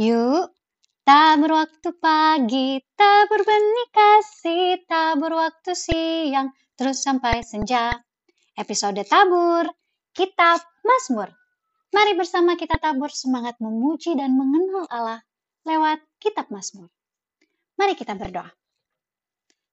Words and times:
Yuk, 0.00 0.56
tabur 1.04 1.60
waktu 1.60 1.92
pagi, 2.00 2.80
tabur 2.96 3.44
benih 3.44 3.88
kasih, 3.92 4.80
tabur 4.88 5.28
waktu 5.36 5.76
siang, 5.76 6.56
terus 6.72 7.04
sampai 7.04 7.44
senja. 7.44 8.00
Episode 8.56 9.04
tabur, 9.04 9.68
kitab 10.16 10.64
Mazmur. 10.88 11.28
Mari 11.92 12.16
bersama 12.16 12.56
kita 12.56 12.80
tabur 12.80 13.12
semangat 13.12 13.60
memuji 13.60 14.16
dan 14.16 14.40
mengenal 14.40 14.88
Allah 14.88 15.20
lewat 15.68 16.00
kitab 16.16 16.48
Mazmur. 16.48 16.88
Mari 17.76 17.92
kita 17.92 18.16
berdoa. 18.16 18.48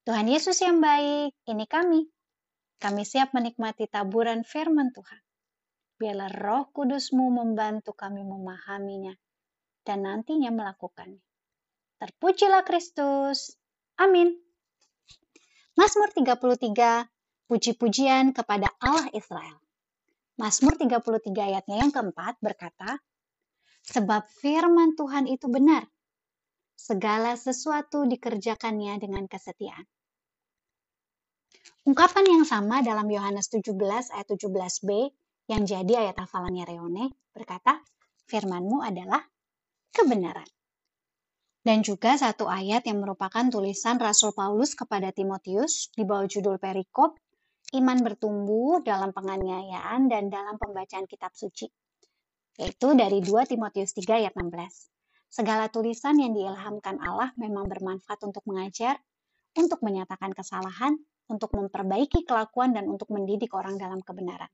Tuhan 0.03 0.27
Yesus 0.27 0.59
yang 0.59 0.83
baik, 0.83 1.39
ini 1.47 1.63
kami. 1.71 2.03
Kami 2.83 3.07
siap 3.07 3.31
menikmati 3.31 3.87
taburan 3.87 4.43
firman 4.43 4.91
Tuhan. 4.91 5.23
Biarlah 5.95 6.35
roh 6.35 6.67
kudusmu 6.75 7.31
membantu 7.31 7.95
kami 7.95 8.27
memahaminya 8.27 9.15
dan 9.87 10.03
nantinya 10.03 10.51
melakukannya. 10.51 11.23
Terpujilah 12.03 12.67
Kristus. 12.67 13.55
Amin. 13.95 14.35
Mazmur 15.79 16.11
33, 16.11 17.07
puji-pujian 17.47 18.35
kepada 18.35 18.67
Allah 18.83 19.07
Israel. 19.15 19.57
Mazmur 20.35 20.75
33 20.75 21.31
ayatnya 21.31 21.79
yang 21.79 21.95
keempat 21.95 22.37
berkata, 22.43 22.99
Sebab 23.87 24.27
firman 24.43 24.99
Tuhan 24.99 25.31
itu 25.31 25.47
benar, 25.47 25.87
segala 26.75 27.39
sesuatu 27.39 28.03
dikerjakannya 28.03 28.99
dengan 28.99 29.25
kesetiaan. 29.31 29.87
Ungkapan 31.87 32.27
yang 32.27 32.43
sama 32.43 32.83
dalam 32.83 33.07
Yohanes 33.07 33.47
17 33.47 33.71
ayat 34.11 34.27
17b 34.27 34.89
yang 35.47 35.63
jadi 35.63 35.93
ayat 36.03 36.19
hafalannya 36.19 36.67
Reone 36.67 37.15
berkata, 37.31 37.79
firmanmu 38.27 38.83
adalah 38.83 39.23
kebenaran. 39.97 40.45
Dan 41.65 41.81
juga 41.81 42.15
satu 42.15 42.45
ayat 42.45 42.85
yang 42.85 43.01
merupakan 43.01 43.43
tulisan 43.49 43.97
Rasul 43.97 44.31
Paulus 44.31 44.77
kepada 44.77 45.09
Timotius 45.09 45.89
di 45.91 46.05
bawah 46.05 46.29
judul 46.29 46.61
perikop, 46.61 47.17
iman 47.75 47.99
bertumbuh 48.05 48.79
dalam 48.85 49.11
penganiayaan 49.11 50.07
dan 50.07 50.29
dalam 50.31 50.55
pembacaan 50.61 51.09
kitab 51.09 51.33
suci. 51.35 51.67
Yaitu 52.61 52.95
dari 52.95 53.19
2 53.19 53.51
Timotius 53.51 53.91
3 53.97 54.21
ayat 54.23 54.33
16. 54.37 54.47
Segala 55.27 55.67
tulisan 55.67 56.15
yang 56.15 56.31
diilhamkan 56.31 57.03
Allah 57.03 57.35
memang 57.35 57.67
bermanfaat 57.67 58.23
untuk 58.23 58.47
mengajar, 58.47 58.95
untuk 59.59 59.83
menyatakan 59.83 60.31
kesalahan, 60.31 60.95
untuk 61.27 61.51
memperbaiki 61.51 62.23
kelakuan 62.23 62.71
dan 62.71 62.87
untuk 62.87 63.11
mendidik 63.11 63.51
orang 63.51 63.75
dalam 63.75 63.99
kebenaran 63.99 64.47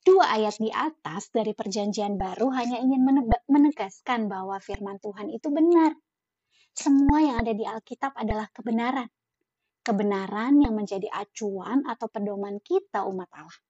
dua 0.00 0.32
ayat 0.32 0.56
di 0.56 0.72
atas 0.72 1.28
dari 1.28 1.52
perjanjian 1.52 2.16
baru 2.16 2.48
hanya 2.56 2.80
ingin 2.80 3.04
menegaskan 3.44 4.32
bahwa 4.32 4.56
firman 4.56 4.96
Tuhan 4.96 5.28
itu 5.28 5.52
benar. 5.52 5.92
Semua 6.72 7.20
yang 7.20 7.36
ada 7.44 7.52
di 7.52 7.68
Alkitab 7.68 8.16
adalah 8.16 8.48
kebenaran. 8.48 9.08
Kebenaran 9.84 10.60
yang 10.60 10.72
menjadi 10.76 11.08
acuan 11.12 11.84
atau 11.84 12.08
pedoman 12.08 12.60
kita 12.64 13.04
umat 13.04 13.28
Allah. 13.36 13.60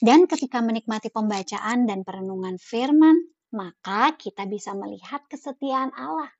Dan 0.00 0.24
ketika 0.24 0.64
menikmati 0.64 1.12
pembacaan 1.12 1.84
dan 1.84 2.04
perenungan 2.04 2.56
firman, 2.56 3.16
maka 3.52 4.16
kita 4.16 4.48
bisa 4.48 4.72
melihat 4.72 5.24
kesetiaan 5.28 5.92
Allah. 5.92 6.32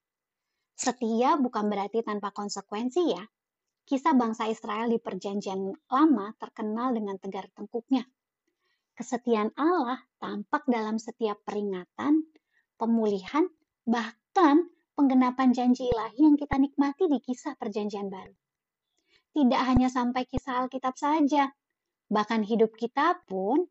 Setia 0.72 1.36
bukan 1.36 1.68
berarti 1.68 2.00
tanpa 2.00 2.33
konsekuensi 2.33 3.02
ya. 3.12 3.24
Kisah 3.84 4.16
bangsa 4.16 4.48
Israel 4.48 4.88
di 4.88 4.96
perjanjian 4.96 5.60
lama 5.92 6.33
terkenal 6.40 6.96
dengan 6.96 7.18
tegar 7.20 7.50
tengkuknya 7.52 8.06
Kesetiaan 8.92 9.50
Allah 9.56 10.00
tampak 10.20 10.68
dalam 10.68 11.00
setiap 11.00 11.40
peringatan, 11.48 12.28
pemulihan, 12.76 13.48
bahkan 13.88 14.68
penggenapan 14.92 15.56
janji 15.56 15.88
ilahi 15.88 16.20
yang 16.28 16.36
kita 16.36 16.60
nikmati 16.60 17.08
di 17.08 17.18
kisah 17.18 17.56
perjanjian 17.56 18.12
baru. 18.12 18.36
Tidak 19.32 19.62
hanya 19.64 19.88
sampai 19.88 20.28
kisah 20.28 20.64
Alkitab 20.64 20.92
saja, 21.00 21.48
bahkan 22.12 22.44
hidup 22.44 22.77
kita 22.77 23.24
pun 23.24 23.64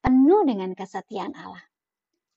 penuh 0.00 0.42
dengan 0.48 0.72
kesetiaan 0.72 1.36
Allah. 1.36 1.62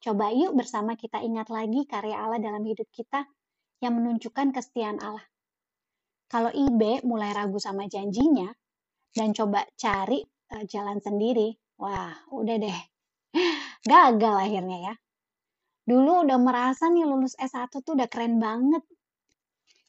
Coba 0.04 0.30
yuk 0.36 0.54
bersama 0.54 0.94
kita 1.00 1.24
ingat 1.24 1.50
lagi 1.50 1.88
karya 1.88 2.20
Allah 2.20 2.38
dalam 2.38 2.62
hidup 2.68 2.92
kita 2.92 3.26
yang 3.80 3.98
menunjukkan 3.98 4.54
kesetiaan 4.54 5.00
Allah. 5.02 5.24
Kalau 6.30 6.52
Ibe 6.52 7.02
mulai 7.08 7.32
ragu 7.32 7.58
sama 7.58 7.88
janjinya 7.88 8.52
dan 9.16 9.32
coba 9.32 9.64
cari 9.80 10.20
uh, 10.52 10.64
jalan 10.68 11.00
sendiri, 11.00 11.56
Wah, 11.76 12.16
udah 12.32 12.56
deh. 12.56 12.80
Gagal 13.92 14.36
akhirnya 14.48 14.78
ya. 14.92 14.94
Dulu 15.86 16.26
udah 16.26 16.40
merasa 16.40 16.88
nih 16.90 17.06
lulus 17.06 17.36
S1 17.38 17.70
tuh 17.70 17.94
udah 17.94 18.08
keren 18.10 18.40
banget. 18.40 18.82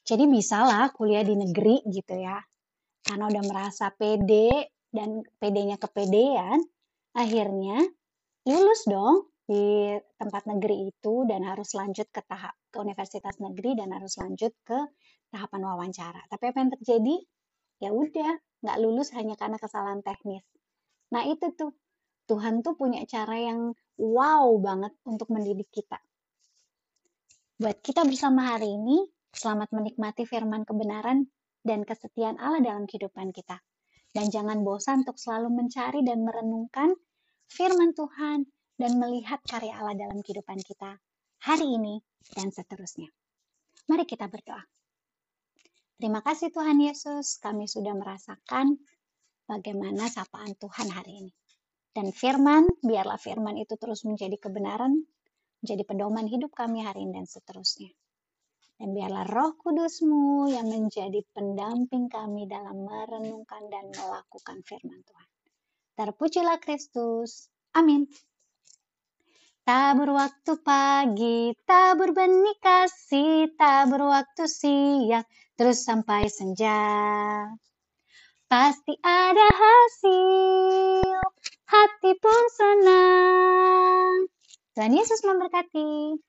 Jadi 0.07 0.25
bisa 0.31 0.63
lah 0.63 0.91
kuliah 0.93 1.23
di 1.23 1.35
negeri 1.39 1.83
gitu 1.89 2.15
ya. 2.19 2.39
Karena 3.07 3.31
udah 3.31 3.43
merasa 3.47 3.91
pede 3.95 4.77
dan 4.91 5.23
pedenya 5.39 5.79
kepedean, 5.79 6.59
akhirnya 7.15 7.79
lulus 8.47 8.83
dong 8.87 9.31
di 9.47 9.95
tempat 10.19 10.43
negeri 10.51 10.91
itu 10.91 11.23
dan 11.31 11.47
harus 11.47 11.71
lanjut 11.79 12.11
ke 12.11 12.19
tahap 12.27 12.55
ke 12.71 12.83
universitas 12.83 13.39
negeri 13.39 13.79
dan 13.79 13.95
harus 13.95 14.19
lanjut 14.19 14.51
ke 14.67 14.79
tahapan 15.31 15.63
wawancara. 15.71 16.23
Tapi 16.27 16.45
apa 16.51 16.59
yang 16.67 16.71
terjadi? 16.79 17.17
Ya 17.79 17.91
udah, 17.95 18.33
nggak 18.67 18.79
lulus 18.83 19.15
hanya 19.15 19.39
karena 19.39 19.59
kesalahan 19.63 20.03
teknis. 20.03 20.43
Nah 21.15 21.23
itu 21.27 21.53
tuh, 21.55 21.73
Tuhan 22.27 22.65
tuh 22.67 22.75
punya 22.75 23.07
cara 23.07 23.39
yang 23.39 23.75
wow 23.99 24.51
banget 24.59 24.93
untuk 25.07 25.31
mendidik 25.31 25.71
kita. 25.71 25.99
Buat 27.57 27.81
kita 27.81 28.05
bersama 28.05 28.53
hari 28.53 28.75
ini, 28.75 29.07
selamat 29.33 29.73
menikmati 29.73 30.29
firman 30.29 30.67
kebenaran 30.67 31.25
dan 31.65 31.87
kesetiaan 31.87 32.37
Allah 32.37 32.61
dalam 32.61 32.85
kehidupan 32.85 33.33
kita. 33.33 33.63
Dan 34.13 34.33
jangan 34.33 34.65
bosan 34.65 35.05
untuk 35.05 35.21
selalu 35.21 35.53
mencari 35.53 36.01
dan 36.05 36.25
merenungkan 36.25 36.93
firman 37.53 37.93
Tuhan 37.93 38.49
dan 38.77 38.93
melihat 39.01 39.41
karya 39.45 39.77
Allah 39.77 39.97
dalam 39.97 40.21
kehidupan 40.21 40.61
kita 40.65 41.01
hari 41.45 41.69
ini 41.69 42.01
dan 42.33 42.53
seterusnya. 42.53 43.09
Mari 43.87 44.05
kita 44.09 44.27
berdoa. 44.27 44.65
Terima 45.97 46.21
kasih 46.21 46.53
Tuhan 46.53 46.77
Yesus, 46.77 47.41
kami 47.41 47.65
sudah 47.65 47.97
merasakan 47.97 48.77
bagaimana 49.47 50.11
sapaan 50.11 50.53
Tuhan 50.59 50.91
hari 50.91 51.25
ini. 51.25 51.33
Dan 51.97 52.13
firman, 52.13 52.69
biarlah 52.85 53.17
firman 53.17 53.57
itu 53.57 53.73
terus 53.81 54.05
menjadi 54.05 54.37
kebenaran, 54.37 54.93
menjadi 55.65 55.83
pedoman 55.89 56.29
hidup 56.29 56.53
kami 56.53 56.85
hari 56.85 57.09
ini 57.09 57.17
dan 57.17 57.25
seterusnya. 57.25 57.89
Dan 58.77 58.93
biarlah 58.93 59.25
roh 59.25 59.57
kudusmu 59.57 60.53
yang 60.53 60.69
menjadi 60.69 61.25
pendamping 61.33 62.13
kami 62.13 62.45
dalam 62.45 62.85
merenungkan 62.85 63.65
dan 63.73 63.89
melakukan 63.89 64.61
firman 64.61 65.01
Tuhan. 65.01 65.29
Terpujilah 65.97 66.61
Kristus. 66.61 67.49
Amin. 67.73 68.05
Tabur 69.65 70.13
waktu 70.13 70.53
pagi, 70.61 71.57
tabur 71.65 72.13
benih 72.13 72.61
kasih, 72.61 73.57
tabur 73.57 74.05
waktu 74.13 74.45
siang, 74.47 75.25
terus 75.57 75.83
sampai 75.83 76.29
senja 76.29 76.77
pasti 78.47 78.95
ada 79.03 79.49
hasil, 79.51 81.19
hati 81.67 82.11
pun 82.19 82.43
senang. 82.55 84.31
Tuhan 84.79 84.93
Yesus 84.95 85.25
memberkati. 85.27 86.21